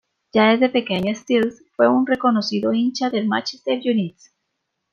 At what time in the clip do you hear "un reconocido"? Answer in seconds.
1.87-2.73